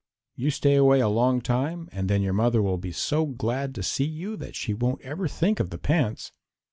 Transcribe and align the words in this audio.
You 0.35 0.49
stay 0.49 0.77
away 0.77 0.99
a 0.99 1.07
long 1.07 1.41
time 1.41 1.87
and 1.91 2.09
then 2.09 2.23
your 2.23 2.33
mother 2.33 2.63
will 2.63 2.79
be 2.79 2.91
so 2.91 3.27
glad 3.27 3.75
to 3.75 3.83
see 3.83 4.03
you 4.05 4.35
that 4.37 4.55
she 4.55 4.73
won't 4.73 5.01
ever 5.01 5.27
think 5.27 5.59
of 5.59 5.69
the 5.69 5.77
pants." 5.77 6.31